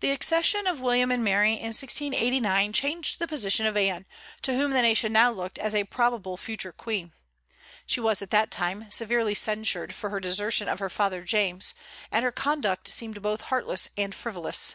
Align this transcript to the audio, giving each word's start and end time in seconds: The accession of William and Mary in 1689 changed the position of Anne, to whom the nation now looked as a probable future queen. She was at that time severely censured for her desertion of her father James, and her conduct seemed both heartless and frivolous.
The 0.00 0.10
accession 0.10 0.66
of 0.66 0.82
William 0.82 1.10
and 1.10 1.24
Mary 1.24 1.52
in 1.54 1.72
1689 1.72 2.74
changed 2.74 3.18
the 3.18 3.26
position 3.26 3.64
of 3.64 3.78
Anne, 3.78 4.04
to 4.42 4.52
whom 4.54 4.72
the 4.72 4.82
nation 4.82 5.10
now 5.10 5.32
looked 5.32 5.58
as 5.58 5.74
a 5.74 5.84
probable 5.84 6.36
future 6.36 6.70
queen. 6.70 7.14
She 7.86 7.98
was 7.98 8.20
at 8.20 8.28
that 8.28 8.50
time 8.50 8.90
severely 8.90 9.34
censured 9.34 9.94
for 9.94 10.10
her 10.10 10.20
desertion 10.20 10.68
of 10.68 10.80
her 10.80 10.90
father 10.90 11.22
James, 11.22 11.72
and 12.10 12.26
her 12.26 12.30
conduct 12.30 12.88
seemed 12.88 13.22
both 13.22 13.40
heartless 13.48 13.88
and 13.96 14.14
frivolous. 14.14 14.74